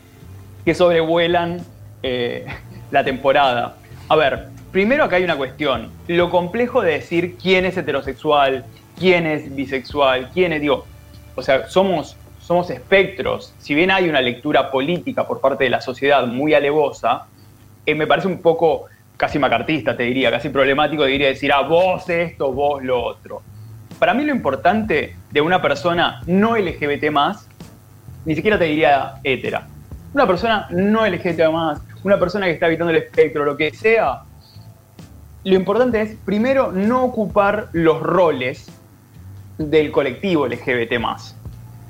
que 0.65 0.75
sobrevuelan 0.75 1.61
la 2.91 3.05
temporada. 3.05 3.77
A 4.09 4.17
ver, 4.17 4.49
primero 4.73 5.05
acá 5.05 5.17
hay 5.17 5.25
una 5.25 5.37
cuestión, 5.37 5.91
lo 6.09 6.31
complejo 6.31 6.83
de 6.83 6.93
decir 6.93 7.37
quién 7.41 7.65
es 7.65 7.77
heterosexual, 7.77 8.65
quién 8.99 9.27
es 9.27 9.55
bisexual, 9.55 10.31
quién 10.33 10.53
es, 10.53 10.61
digo, 10.61 10.87
o 11.37 11.43
sea, 11.43 11.69
somos, 11.69 12.17
somos 12.41 12.71
espectros. 12.71 13.55
Si 13.59 13.75
bien 13.75 13.91
hay 13.91 14.09
una 14.09 14.21
lectura 14.21 14.71
política 14.71 15.27
por 15.27 15.41
parte 15.41 15.65
de 15.65 15.71
la 15.71 15.81
sociedad 15.81 16.27
muy 16.27 16.55
alevosa, 16.55 17.27
eh, 17.85 17.95
me 17.95 18.07
parece 18.07 18.27
un 18.27 18.39
poco 18.39 18.87
casi 19.17 19.39
macartista, 19.39 19.97
te 19.97 20.03
diría, 20.03 20.31
casi 20.31 20.49
problemático, 20.49 21.05
diría 21.05 21.29
decir, 21.29 21.53
ah, 21.53 21.63
vos 21.63 22.09
esto, 22.09 22.53
vos 22.53 22.83
lo 22.83 23.03
otro. 23.03 23.43
Para 23.99 24.13
mí 24.15 24.25
lo 24.25 24.35
importante 24.35 25.17
de 25.31 25.41
una 25.41 25.63
persona 25.63 26.23
no 26.27 26.57
LGBT 26.57 27.11
más, 27.11 27.49
ni 28.25 28.35
siquiera 28.35 28.59
te 28.59 28.65
diría 28.65 29.15
hetera. 29.23 29.67
Una 30.13 30.27
persona 30.27 30.67
no 30.71 31.07
LGBT 31.07 31.51
más, 31.53 31.81
una 32.03 32.19
persona 32.19 32.47
que 32.47 32.53
está 32.53 32.67
habitando 32.67 32.91
el 32.91 32.99
espectro, 32.99 33.45
lo 33.45 33.57
que 33.57 33.71
sea, 33.73 34.23
lo 35.45 35.55
importante 35.55 36.01
es, 36.01 36.17
primero, 36.25 36.73
no 36.73 37.05
ocupar 37.05 37.69
los 37.73 38.01
roles 38.03 38.67
del 39.59 39.91
colectivo 39.91 40.47
LGBT 40.47 40.93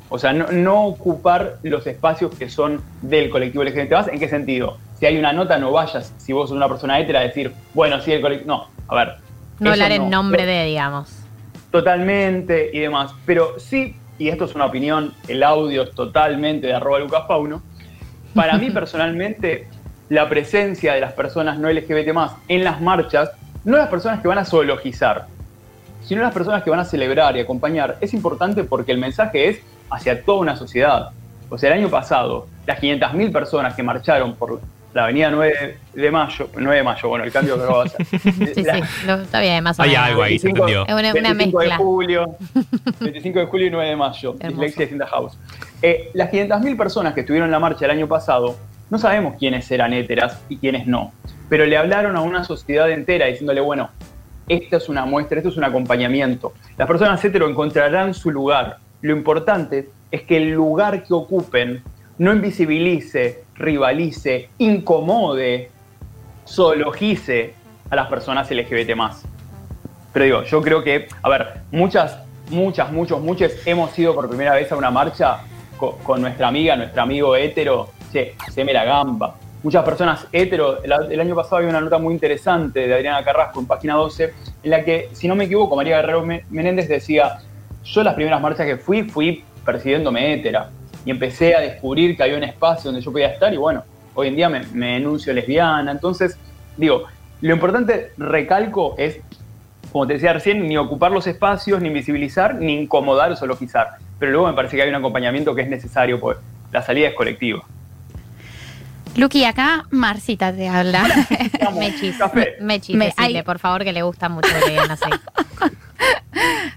O 0.09 0.19
sea, 0.19 0.33
no, 0.33 0.87
ocupar 0.87 1.59
los 1.63 1.87
espacios 1.87 2.35
que 2.35 2.49
son 2.49 2.81
del 3.03 3.31
colectivo 3.31 3.65
LGBT 3.65 4.09
¿En 4.13 4.19
qué 4.19 4.29
sentido? 4.29 4.79
Si 4.99 5.07
hay 5.07 5.19
una 5.19 5.33
nota, 5.33 5.59
no 5.59 5.73
vayas, 5.73 6.13
si 6.17 6.33
vos 6.33 6.49
sos 6.49 6.57
una 6.57 6.69
persona 6.69 6.99
hétera, 6.99 7.21
a 7.21 7.23
decir, 7.25 7.53
bueno, 7.75 8.01
sí, 8.01 8.13
el 8.13 8.23
colectivo... 8.23 8.49
No, 8.49 8.69
a 8.89 8.95
ver. 8.95 9.17
No 9.59 9.71
hablar 9.71 9.93
en 9.93 10.09
nombre 10.09 10.47
de, 10.47 10.65
digamos. 10.65 11.11
Totalmente 11.71 12.71
y 12.73 12.81
demás. 12.81 13.13
Pero 13.27 13.59
sí, 13.59 13.95
y 14.19 14.29
esto 14.29 14.47
es 14.47 14.55
una 14.55 14.67
opinión, 14.67 15.13
el 15.29 15.43
audio 15.43 15.83
es 15.83 15.91
totalmente 15.93 16.69
de 16.69 16.75
arroba 16.75 17.01
Lucas 17.01 17.25
Pauno. 17.29 17.63
Para 18.35 18.57
mí 18.57 18.71
personalmente, 18.75 19.69
la 20.09 20.29
presencia 20.29 20.95
de 20.95 21.01
las 21.01 21.13
personas 21.13 21.59
no 21.59 21.71
LGBT 21.71 22.09
en 22.49 22.65
las 22.65 22.81
marchas 22.81 23.31
no 23.67 23.77
las 23.77 23.89
personas 23.89 24.21
que 24.21 24.29
van 24.29 24.39
a 24.39 24.45
zoologizar, 24.45 25.27
sino 26.07 26.23
las 26.23 26.33
personas 26.33 26.63
que 26.63 26.71
van 26.71 26.81
a 26.81 26.85
celebrar 26.85 27.37
y 27.37 27.41
acompañar, 27.41 27.97
es 28.01 28.15
importante 28.15 28.65
porque 28.65 28.93
el 28.93 28.99
mensaje 28.99 29.49
es 29.49 29.59
hacia 29.91 30.23
toda 30.23 30.39
una 30.41 30.57
sociedad. 30.57 31.11
O 31.51 31.59
sea, 31.59 31.73
el 31.73 31.81
año 31.81 31.89
pasado, 31.91 32.47
las 32.67 32.81
500.000 32.81 33.33
personas 33.33 33.75
que 33.75 33.83
marcharon 33.83 34.35
por 34.35 34.61
la 34.95 35.05
avenida 35.05 35.31
9 35.31 35.79
de 35.95 36.11
mayo, 36.11 36.49
9 36.57 36.77
de 36.79 36.83
mayo, 36.83 37.09
bueno, 37.09 37.25
el 37.25 37.31
cambio 37.33 37.57
que 37.57 37.63
acabo 37.65 37.83
de 37.85 37.89
hacer. 37.91 38.07
Sí, 38.55 38.65
sí, 38.65 39.07
lo- 39.07 39.15
está 39.17 39.41
bien, 39.41 39.63
más 39.63 39.79
o 39.79 39.83
Hay 39.83 39.95
algo 39.95 40.23
ahí, 40.23 40.39
se 40.39 40.47
25 40.49 40.69
entendió. 40.69 40.83
Es 40.87 40.95
una, 40.95 41.11
una 41.21 41.35
25 41.35 41.61
de 41.61 41.77
julio, 41.77 42.37
25 43.01 43.39
de 43.41 43.47
julio 43.47 43.67
y 43.67 43.71
9 43.71 43.91
de 43.91 43.97
mayo. 43.97 44.33
Dislexia 44.41 44.89
the 44.99 45.07
House. 45.07 45.37
Eh, 45.83 46.11
las 46.15 46.31
500.000 46.33 46.77
personas 46.79 47.13
que 47.15 47.21
estuvieron 47.21 47.47
en 47.49 47.53
la 47.53 47.59
marcha 47.59 47.85
el 47.85 47.91
año 47.91 48.07
pasado, 48.09 48.57
no 48.89 48.99
sabemos 48.99 49.35
quiénes 49.39 49.71
eran 49.71 49.93
héteras 49.93 50.41
y 50.49 50.57
quiénes 50.57 50.87
no, 50.87 51.13
pero 51.51 51.67
le 51.67 51.77
hablaron 51.77 52.17
a 52.17 52.21
una 52.23 52.43
sociedad 52.45 52.91
entera 52.91 53.27
diciéndole, 53.27 53.61
bueno, 53.61 53.91
esta 54.49 54.77
es 54.77 54.89
una 54.89 55.05
muestra, 55.05 55.39
esto 55.39 55.51
es 55.51 55.57
un 55.57 55.65
acompañamiento. 55.65 56.53
Las 56.77 56.87
personas 56.87 57.25
hetero 57.25 57.49
encontrarán 57.49 58.15
su 58.15 58.31
lugar. 58.31 58.79
Lo 59.03 59.15
importante 59.15 59.91
es 60.11 60.23
que 60.23 60.37
el 60.37 60.51
lugar 60.51 61.03
que 61.03 61.15
ocupen 61.15 61.83
no 62.19 62.33
invisibilice, 62.33 63.45
rivalice, 63.57 64.49
incomode, 64.59 65.71
zoologice 66.47 67.55
a 67.91 67.97
las 67.97 68.07
personas 68.09 68.51
LGBT 68.51 68.97
Pero 70.13 70.25
digo, 70.25 70.43
yo 70.45 70.63
creo 70.63 70.83
que, 70.83 71.09
a 71.23 71.29
ver, 71.29 71.61
muchas, 71.71 72.19
muchas, 72.51 72.91
muchos, 72.93 73.21
muchos 73.21 73.53
hemos 73.67 73.97
ido 73.99 74.15
por 74.15 74.29
primera 74.29 74.55
vez 74.55 74.71
a 74.73 74.77
una 74.77 74.91
marcha 74.91 75.39
co- 75.77 75.99
con, 75.99 76.21
nuestra 76.23 76.49
amiga, 76.49 76.77
nuestro 76.77 77.03
amigo 77.03 77.37
hetero, 77.37 77.91
che, 78.13 78.35
haceme 78.47 78.73
la 78.73 78.85
gamba. 78.85 79.37
Muchas 79.67 79.83
personas 79.83 80.29
hetero, 80.31 80.81
el, 80.85 81.21
año 81.21 81.35
pasado 81.35 81.57
había 81.57 81.71
una 81.71 81.81
nota 81.81 81.99
muy 81.99 82.15
interesante 82.15 82.87
de 82.87 82.95
Adriana 82.95 83.25
Carrasco 83.25 83.59
en 83.59 83.67
página 83.67 83.95
12, 83.95 84.33
en 84.63 84.71
la 84.71 84.85
que, 84.85 85.09
si 85.11 85.27
no 85.27 85.35
me 85.35 85.47
equivoco, 85.47 85.75
María 85.75 85.97
Guerrero 85.97 86.25
Me- 86.25 86.45
Menéndez 86.51 86.89
decía, 86.89 87.39
yo 87.83 88.05
las 88.05 88.15
primeras 88.15 88.41
marchas 88.41 88.65
que 88.65 88.77
fui, 88.77 89.03
fui 89.03 89.43
percibiéndome 89.65 90.35
hétera. 90.35 90.71
Y 91.05 91.11
empecé 91.11 91.57
a 91.57 91.61
descubrir 91.63 92.17
que 92.17 92.23
había 92.23 92.37
un 92.37 92.45
espacio 92.45 92.93
donde 92.93 93.05
yo 93.05 93.11
podía 93.11 93.27
estar 93.27 93.53
y 93.53 93.57
bueno, 93.57 93.83
hoy 94.15 94.29
en 94.29 94.37
día 94.37 94.49
me, 94.49 94.61
me 94.73 94.93
denuncio 94.93 95.33
lesbiana. 95.33 95.91
Entonces, 95.91 96.39
digo, 96.77 97.07
lo 97.41 97.53
importante, 97.53 98.13
recalco, 98.19 98.95
es, 98.97 99.19
como 99.91 100.07
te 100.07 100.13
decía 100.13 100.33
recién, 100.33 100.65
ni 100.69 100.77
ocupar 100.77 101.11
los 101.11 101.27
espacios, 101.27 101.83
ni 101.83 101.89
invisibilizar, 101.89 102.55
ni 102.55 102.83
incomodar 102.83 103.33
o 103.33 103.37
zoologizar. 103.37 103.97
Pero 104.21 104.31
luego 104.31 104.47
me 104.47 104.53
parece 104.53 104.77
que 104.77 104.83
hay 104.85 104.91
un 104.91 104.95
acompañamiento 104.95 105.57
que 105.57 105.63
es 105.63 105.69
necesario, 105.69 106.21
pues 106.21 106.39
la 106.71 106.83
salida 106.83 107.09
es 107.09 107.15
colectiva. 107.15 107.65
Luqui, 109.17 109.45
acá 109.45 109.85
Marcita 109.91 110.53
te 110.53 110.69
habla. 110.69 111.05
Mechis, 111.79 112.17
Café. 112.17 112.57
Mechis, 112.61 112.97
Me- 112.97 113.07
decile, 113.07 113.39
ay. 113.39 113.43
por 113.45 113.59
favor, 113.59 113.85
que 113.85 113.93
le 113.93 114.03
gusta 114.03 114.29
mucho 114.29 114.49
que 114.65 114.71
digan 114.71 114.91
así. 114.91 115.11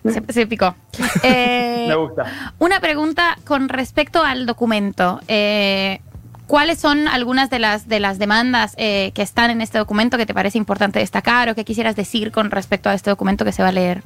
se, 0.09 0.33
se 0.33 0.47
picó. 0.47 0.75
Eh, 1.23 1.85
Me 1.89 1.95
gusta. 1.95 2.53
Una 2.59 2.79
pregunta 2.79 3.37
con 3.45 3.69
respecto 3.69 4.23
al 4.23 4.45
documento. 4.45 5.19
Eh, 5.27 6.01
¿Cuáles 6.47 6.79
son 6.79 7.07
algunas 7.07 7.49
de 7.51 7.59
las, 7.59 7.87
de 7.87 7.99
las 7.99 8.17
demandas 8.17 8.73
eh, 8.77 9.11
que 9.13 9.21
están 9.21 9.51
en 9.51 9.61
este 9.61 9.77
documento 9.77 10.17
que 10.17 10.25
te 10.25 10.33
parece 10.33 10.57
importante 10.57 10.97
destacar 10.97 11.47
o 11.49 11.53
que 11.55 11.63
quisieras 11.63 11.95
decir 11.95 12.31
con 12.31 12.49
respecto 12.49 12.89
a 12.89 12.95
este 12.95 13.11
documento 13.11 13.45
que 13.45 13.51
se 13.51 13.61
va 13.61 13.69
a 13.69 13.71
leer? 13.71 14.01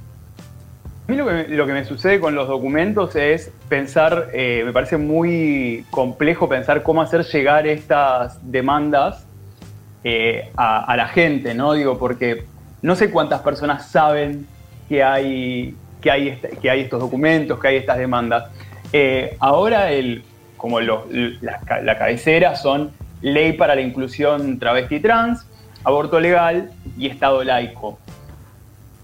A 1.07 1.11
mí 1.11 1.17
lo 1.17 1.25
que, 1.27 1.33
me- 1.33 1.47
lo 1.49 1.65
que 1.67 1.73
me 1.73 1.83
sucede 1.85 2.19
con 2.19 2.33
los 2.33 2.47
documentos 2.47 3.15
es 3.15 3.51
pensar, 3.67 4.29
eh, 4.33 4.63
me 4.65 4.71
parece 4.71 4.97
muy 4.97 5.85
complejo 5.89 6.47
pensar 6.47 6.81
cómo 6.81 7.01
hacer 7.01 7.25
llegar 7.25 7.67
estas 7.67 8.39
demandas 8.49 9.25
eh, 10.05 10.49
a, 10.55 10.95
la 10.97 11.07
gente, 11.07 11.53
¿no? 11.53 11.73
Digo, 11.73 11.97
porque 11.97 12.45
no 12.81 12.95
sé 12.95 13.09
cuántas 13.09 13.41
personas 13.41 13.89
saben 13.89 14.45
que 14.89 15.03
hay, 15.03 15.75
que 16.01 16.11
hay, 16.11 16.29
este- 16.29 16.49
que 16.61 16.69
hay 16.69 16.81
estos 16.81 16.99
documentos, 17.01 17.59
que 17.59 17.67
hay 17.69 17.75
estas 17.77 17.97
demandas. 17.97 18.45
Eh, 18.93 19.35
ahora, 19.39 19.91
el, 19.91 20.23
como 20.57 20.79
la, 20.79 20.99
la 21.81 21.97
cabecera 21.97 22.55
son 22.55 22.91
ley 23.21 23.53
para 23.53 23.75
la 23.75 23.81
inclusión 23.81 24.59
travesti 24.59 24.99
trans, 25.01 25.45
aborto 25.83 26.19
legal 26.19 26.71
y 26.97 27.07
Estado 27.07 27.43
laico. 27.43 27.97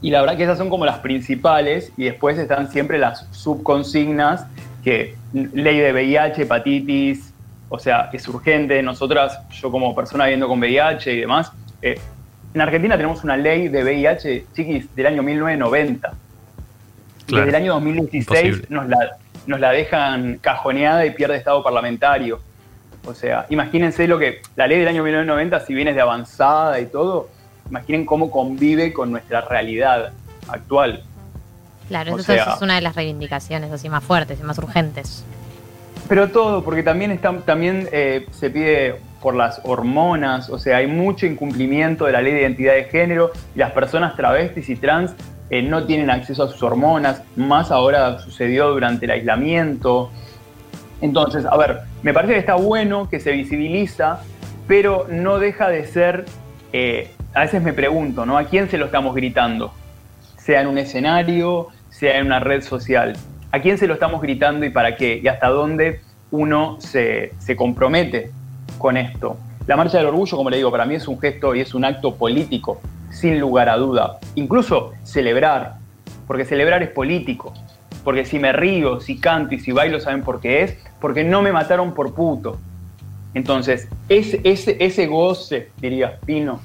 Y 0.01 0.11
la 0.11 0.21
verdad 0.21 0.37
que 0.37 0.43
esas 0.43 0.57
son 0.57 0.69
como 0.69 0.85
las 0.85 0.99
principales 0.99 1.91
y 1.97 2.05
después 2.05 2.37
están 2.37 2.71
siempre 2.71 2.97
las 2.97 3.27
subconsignas 3.31 4.45
que 4.83 5.15
ley 5.33 5.77
de 5.77 5.91
VIH, 5.91 6.43
hepatitis, 6.43 7.33
o 7.67 7.77
sea, 7.77 8.09
es 8.13 8.27
urgente. 8.27 8.81
Nosotras, 8.81 9.39
yo 9.51 9.71
como 9.71 9.93
persona 9.93 10.25
viviendo 10.25 10.47
con 10.47 10.59
VIH 10.59 11.13
y 11.13 11.19
demás, 11.19 11.51
eh, 11.81 11.99
en 12.53 12.61
Argentina 12.61 12.95
tenemos 12.95 13.23
una 13.23 13.37
ley 13.37 13.67
de 13.67 13.83
VIH, 13.83 14.45
chiquis, 14.53 14.95
del 14.95 15.05
año 15.05 15.21
1990. 15.21 16.13
Claro. 17.27 17.45
Desde 17.45 17.49
el 17.49 17.63
año 17.63 17.73
2016 17.73 18.45
Imposible. 18.45 18.67
nos 18.69 18.87
la, 18.87 19.17
nos 19.45 19.59
la 19.59 19.71
dejan 19.71 20.39
cajoneada 20.39 21.05
y 21.05 21.11
pierde 21.11 21.35
estado 21.35 21.61
parlamentario. 21.61 22.39
O 23.05 23.13
sea, 23.13 23.45
imagínense 23.49 24.07
lo 24.07 24.17
que 24.17 24.41
la 24.55 24.67
ley 24.67 24.79
del 24.79 24.87
año 24.87 25.03
1990, 25.03 25.59
si 25.61 25.73
bien 25.73 25.89
es 25.89 25.95
de 25.95 26.01
avanzada 26.01 26.79
y 26.79 26.87
todo, 26.87 27.29
imaginen 27.69 28.05
cómo 28.05 28.31
convive 28.31 28.91
con 28.93 29.11
nuestra 29.11 29.41
realidad 29.41 30.11
actual. 30.47 31.03
Claro, 31.87 32.11
eso 32.15 32.23
sea- 32.23 32.53
es 32.55 32.61
una 32.61 32.75
de 32.75 32.81
las 32.81 32.95
reivindicaciones 32.95 33.71
así 33.71 33.89
más 33.89 34.03
fuertes 34.03 34.39
y 34.39 34.43
más 34.43 34.57
urgentes. 34.57 35.23
Pero 36.07 36.29
todo, 36.29 36.63
porque 36.63 36.81
también, 36.83 37.11
está, 37.11 37.35
también 37.39 37.87
eh, 37.91 38.25
se 38.31 38.49
pide 38.49 38.95
por 39.21 39.35
las 39.35 39.61
hormonas, 39.63 40.49
o 40.49 40.57
sea, 40.57 40.77
hay 40.77 40.87
mucho 40.87 41.25
incumplimiento 41.25 42.05
de 42.05 42.13
la 42.13 42.21
ley 42.21 42.33
de 42.33 42.41
identidad 42.41 42.73
de 42.73 42.85
género 42.85 43.31
y 43.55 43.59
las 43.59 43.71
personas 43.71 44.15
travestis 44.15 44.69
y 44.69 44.75
trans 44.75 45.13
eh, 45.49 45.61
no 45.61 45.83
tienen 45.85 46.09
acceso 46.09 46.43
a 46.43 46.47
sus 46.47 46.61
hormonas, 46.63 47.21
más 47.35 47.69
ahora 47.71 48.19
sucedió 48.19 48.69
durante 48.69 49.05
el 49.05 49.11
aislamiento. 49.11 50.09
Entonces, 51.01 51.45
a 51.45 51.55
ver, 51.57 51.81
me 52.01 52.13
parece 52.13 52.33
que 52.33 52.39
está 52.39 52.55
bueno 52.55 53.09
que 53.09 53.19
se 53.19 53.31
visibiliza, 53.31 54.19
pero 54.67 55.05
no 55.09 55.37
deja 55.39 55.67
de 55.69 55.85
ser, 55.85 56.25
eh, 56.73 57.11
a 57.33 57.41
veces 57.41 57.61
me 57.61 57.73
pregunto, 57.73 58.25
¿no? 58.25 58.37
¿A 58.37 58.45
quién 58.45 58.69
se 58.69 58.77
lo 58.77 58.85
estamos 58.85 59.15
gritando? 59.15 59.73
Sea 60.37 60.61
en 60.61 60.67
un 60.67 60.77
escenario, 60.77 61.67
sea 61.89 62.17
en 62.17 62.25
una 62.25 62.39
red 62.39 62.63
social. 62.63 63.15
¿A 63.51 63.59
quién 63.59 63.77
se 63.77 63.87
lo 63.87 63.93
estamos 63.93 64.21
gritando 64.21 64.65
y 64.65 64.69
para 64.69 64.95
qué? 64.95 65.19
¿Y 65.23 65.27
hasta 65.27 65.47
dónde 65.49 66.01
uno 66.31 66.77
se, 66.79 67.33
se 67.39 67.55
compromete 67.55 68.31
con 68.77 68.97
esto? 68.97 69.37
La 69.67 69.75
Marcha 69.75 69.97
del 69.97 70.07
Orgullo, 70.07 70.35
como 70.37 70.49
le 70.49 70.57
digo, 70.57 70.71
para 70.71 70.85
mí 70.85 70.95
es 70.95 71.07
un 71.07 71.19
gesto 71.19 71.53
y 71.53 71.61
es 71.61 71.75
un 71.75 71.85
acto 71.85 72.15
político, 72.15 72.81
sin 73.11 73.39
lugar 73.39 73.69
a 73.69 73.77
duda. 73.77 74.17
Incluso 74.35 74.93
celebrar, 75.03 75.75
porque 76.25 76.45
celebrar 76.45 76.81
es 76.81 76.89
político. 76.89 77.53
Porque 78.03 78.25
si 78.25 78.39
me 78.39 78.51
río, 78.53 78.99
si 79.01 79.19
canto 79.19 79.53
y 79.53 79.59
si 79.59 79.71
bailo, 79.71 79.99
¿saben 79.99 80.23
por 80.23 80.39
qué 80.39 80.63
es? 80.63 80.77
Porque 80.99 81.23
no 81.23 81.41
me 81.41 81.51
mataron 81.51 81.93
por 81.93 82.15
puto. 82.15 82.57
Entonces, 83.35 83.87
ese, 84.07 84.41
ese, 84.43 84.77
ese 84.79 85.05
goce, 85.05 85.69
diría 85.79 86.17
Pino, 86.25 86.61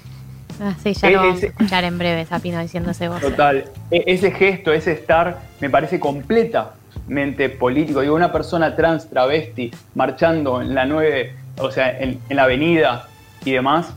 Ah, 0.60 0.74
sí, 0.82 0.92
ya 0.94 1.08
Eh, 1.08 1.12
lo 1.12 1.18
vamos 1.18 1.42
a 1.42 1.46
escuchar 1.46 1.84
en 1.84 1.98
breve, 1.98 2.24
Sapino 2.26 2.60
diciendo 2.60 2.90
ese 2.90 3.08
voz. 3.08 3.20
Total. 3.20 3.64
E- 3.90 4.04
ese 4.06 4.30
gesto, 4.30 4.72
ese 4.72 4.92
estar, 4.92 5.40
me 5.60 5.68
parece 5.70 5.98
completamente 5.98 7.48
político. 7.48 8.00
Digo, 8.00 8.14
una 8.14 8.32
persona 8.32 8.74
trans, 8.76 9.08
travesti, 9.08 9.70
marchando 9.94 10.60
en 10.60 10.74
la 10.74 10.84
9, 10.86 11.34
o 11.58 11.70
sea, 11.70 11.98
en, 11.98 12.20
en 12.28 12.36
la 12.36 12.44
avenida 12.44 13.08
y 13.44 13.52
demás, 13.52 13.92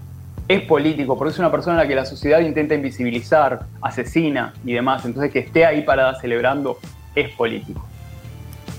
es 0.48 0.62
político, 0.62 1.18
porque 1.18 1.34
es 1.34 1.40
una 1.40 1.52
persona 1.52 1.80
a 1.80 1.84
la 1.84 1.88
que 1.88 1.96
la 1.96 2.06
sociedad 2.06 2.40
intenta 2.40 2.74
invisibilizar, 2.74 3.62
asesina 3.82 4.54
y 4.66 4.74
demás. 4.74 5.06
Entonces, 5.06 5.32
que 5.32 5.40
esté 5.40 5.66
ahí 5.66 5.82
parada 5.82 6.20
celebrando 6.20 6.80
es 7.16 7.30
político. 7.32 7.86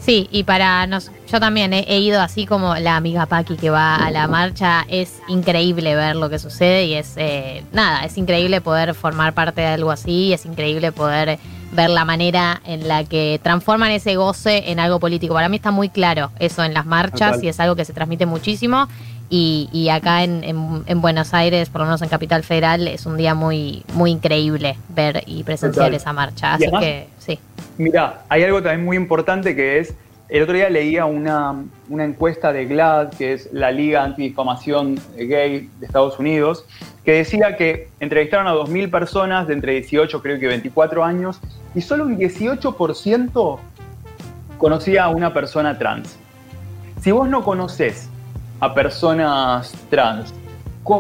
Sí, 0.01 0.29
y 0.33 0.45
para 0.45 0.87
nos, 0.87 1.11
yo 1.31 1.39
también 1.39 1.73
he, 1.75 1.81
he 1.81 1.99
ido 2.01 2.21
así 2.23 2.47
como 2.47 2.75
la 2.77 2.97
amiga 2.97 3.27
Paqui 3.27 3.57
que 3.57 3.69
va 3.71 3.97
a 3.97 4.11
la 4.11 4.27
marcha, 4.27 4.85
es 4.89 5.19
increíble 5.29 5.95
ver 5.95 6.17
lo 6.17 6.31
que 6.31 6.39
sucede 6.39 6.87
y 6.87 6.95
es 6.95 7.13
eh, 7.17 7.63
nada, 7.73 8.05
es 8.05 8.17
increíble 8.17 8.61
poder 8.61 8.95
formar 8.95 9.35
parte 9.35 9.61
de 9.61 9.67
algo 9.67 9.91
así, 9.91 10.33
es 10.33 10.47
increíble 10.47 10.93
poder 10.93 11.39
ver 11.73 11.91
la 11.91 12.07
manera 12.07 12.63
en 12.65 12.89
la 12.89 13.05
que 13.05 13.39
transforman 13.43 13.91
ese 13.91 14.17
goce 14.17 14.71
en 14.71 14.81
algo 14.81 14.99
político. 14.99 15.35
Para 15.35 15.51
mí 15.51 15.57
está 15.57 15.71
muy 15.71 15.91
claro 15.91 16.31
eso 16.39 16.65
en 16.65 16.73
las 16.73 16.87
marchas 16.87 17.33
y 17.45 17.49
es 17.49 17.61
algo 17.61 17.77
que 17.77 17.85
se 17.85 17.93
transmite 17.93 18.25
muchísimo. 18.25 18.89
Y, 19.31 19.69
y 19.75 19.91
acá 19.91 20.25
en, 20.25 20.43
en- 20.43 20.85
en 20.87 21.01
Buenos 21.03 21.35
Aires, 21.35 21.69
por 21.69 21.83
lo 21.83 21.87
menos 21.87 22.01
en 22.01 22.09
Capital 22.09 22.43
Federal, 22.45 22.89
es 22.89 23.05
un 23.05 23.19
día 23.19 23.35
muy, 23.35 23.85
muy 23.93 24.11
increíble 24.13 24.79
ver 24.89 25.23
y 25.27 25.43
presenciar 25.45 25.93
esa 25.93 26.15
marcha. 26.15 26.55
Así 26.55 26.65
además- 26.65 26.83
que 26.83 27.09
sí. 27.19 27.39
Mira, 27.79 28.25
hay 28.29 28.43
algo 28.43 28.61
también 28.61 28.85
muy 28.85 28.97
importante 28.97 29.55
que 29.55 29.79
es, 29.79 29.95
el 30.29 30.43
otro 30.43 30.55
día 30.55 30.69
leía 30.69 31.07
una, 31.07 31.65
una 31.89 32.05
encuesta 32.05 32.53
de 32.53 32.67
GLAD, 32.67 33.15
que 33.15 33.33
es 33.33 33.49
la 33.53 33.71
Liga 33.71 34.03
Antidifamación 34.03 34.97
Gay 35.17 35.71
de 35.79 35.87
Estados 35.87 36.19
Unidos, 36.19 36.67
que 37.05 37.13
decía 37.13 37.57
que 37.57 37.89
entrevistaron 38.01 38.49
a 38.49 38.53
2.000 38.53 38.91
personas 38.91 39.47
de 39.47 39.55
entre 39.55 39.73
18, 39.75 40.21
creo 40.21 40.41
que 40.41 40.49
24 40.49 41.05
años, 41.05 41.41
y 41.73 41.81
solo 41.81 42.05
un 42.05 42.19
18% 42.19 43.59
conocía 44.59 45.05
a 45.05 45.09
una 45.09 45.33
persona 45.33 45.79
trans. 45.79 46.19
Si 47.01 47.13
vos 47.13 47.29
no 47.29 47.45
conoces 47.45 48.11
a 48.59 48.75
personas 48.75 49.73
trans, 49.89 50.35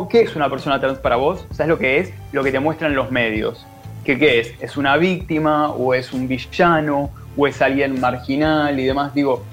¿qué 0.08 0.20
es 0.20 0.36
una 0.36 0.48
persona 0.48 0.80
trans 0.80 1.00
para 1.00 1.16
vos? 1.16 1.44
¿Sabes 1.50 1.68
lo 1.68 1.78
que 1.78 1.98
es? 1.98 2.14
Lo 2.30 2.44
que 2.44 2.52
te 2.52 2.60
muestran 2.60 2.94
los 2.94 3.10
medios. 3.10 3.66
¿Qué, 4.08 4.18
¿Qué 4.18 4.40
es? 4.40 4.54
¿Es 4.58 4.78
una 4.78 4.96
víctima 4.96 5.68
o 5.68 5.92
es 5.92 6.14
un 6.14 6.28
villano 6.28 7.10
o 7.36 7.46
es 7.46 7.60
alguien 7.60 8.00
marginal 8.00 8.80
y 8.80 8.86
demás? 8.86 9.12
Digo, 9.12 9.44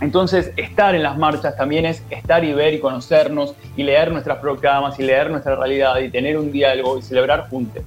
entonces, 0.00 0.52
estar 0.56 0.94
en 0.94 1.02
las 1.02 1.18
marchas 1.18 1.56
también 1.56 1.84
es 1.84 2.00
estar 2.08 2.44
y 2.44 2.52
ver 2.52 2.74
y 2.74 2.78
conocernos 2.78 3.56
y 3.76 3.82
leer 3.82 4.12
nuestras 4.12 4.38
proclamas 4.38 5.00
y 5.00 5.02
leer 5.02 5.28
nuestra 5.28 5.56
realidad 5.56 5.98
y 5.98 6.08
tener 6.08 6.38
un 6.38 6.52
diálogo 6.52 6.98
y 7.00 7.02
celebrar 7.02 7.48
juntos. 7.48 7.82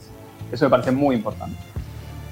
Eso 0.51 0.65
me 0.65 0.71
parece 0.71 0.91
muy 0.91 1.15
importante. 1.15 1.55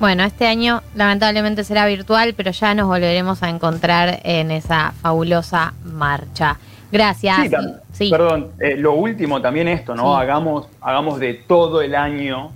Bueno, 0.01 0.25
este 0.25 0.47
año 0.47 0.81
lamentablemente 0.93 1.63
será 1.63 1.85
virtual, 1.85 2.33
pero 2.35 2.51
ya 2.51 2.75
nos 2.75 2.87
volveremos 2.87 3.41
a 3.41 3.47
encontrar 3.49 4.19
en 4.25 4.51
esa 4.51 4.91
fabulosa 5.01 5.73
marcha. 5.85 6.57
Gracias. 6.91 7.51
Sí. 7.93 8.09
Perdón, 8.09 8.51
eh, 8.59 8.75
lo 8.75 8.95
último 8.95 9.41
también 9.41 9.69
esto, 9.69 9.95
¿no? 9.95 10.13
Sí. 10.13 10.23
Hagamos, 10.23 10.67
hagamos 10.81 11.21
de 11.21 11.35
todo 11.35 11.81
el 11.81 11.95
año 11.95 12.51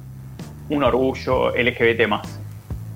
un 0.69 0.83
orgullo 0.83 1.49
LGBT 1.55 2.07
más. 2.07 2.39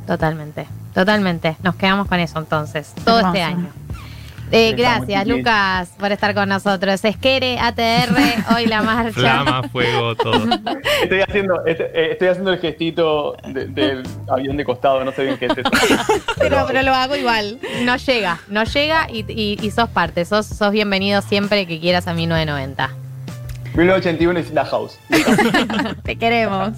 Totalmente, 0.08 0.68
totalmente. 0.94 1.56
Nos 1.64 1.76
quedamos 1.76 2.08
con 2.08 2.20
eso 2.20 2.40
entonces, 2.40 2.94
todo 3.06 3.20
Hermoso. 3.20 3.36
este 3.38 3.44
año. 3.44 3.68
Eh, 4.52 4.74
gracias. 4.78 5.26
Lucas, 5.26 5.90
por 5.98 6.12
estar 6.12 6.36
con 6.36 6.48
nosotros. 6.48 7.04
Esquere, 7.04 7.58
ATR, 7.60 8.14
hoy 8.56 8.68
la 8.68 8.84
marcha. 8.84 9.12
Flama, 9.14 9.64
fuego, 9.70 10.16
todo. 10.16 10.44
Estoy 11.02 11.22
haciendo, 11.22 11.66
este- 11.66 11.86
eh, 11.86 12.12
estoy 12.12 12.28
haciendo 12.28 12.52
el 12.54 12.60
gestito 12.60 13.36
de- 13.48 13.66
del 13.66 14.04
avión 14.28 14.56
de 14.56 14.64
costado, 14.64 15.04
no 15.04 15.12
sé 15.12 15.24
bien 15.24 15.38
qué 15.40 15.48
es 15.48 15.58
eso. 15.58 15.72
Pero, 16.38 16.66
pero 16.68 16.84
lo 16.84 16.94
hago 16.94 17.16
igual. 17.16 17.58
No 17.84 17.96
llega, 17.96 18.42
no 18.48 18.64
llega 18.66 19.08
y, 19.10 19.26
y- 19.28 19.58
y 19.60 19.72
sos 19.72 19.90
parte. 19.90 20.24
Sos, 20.26 20.46
sos 20.46 20.72
bienvenido 20.72 21.22
siempre 21.24 21.66
que 21.66 21.80
quieras 21.80 22.06
a 22.08 22.14
1990. 22.14 22.90
1981 23.76 24.40
es 24.40 24.52
la 24.52 24.66
house. 24.66 25.00
Te 26.04 26.16
queremos. 26.18 26.74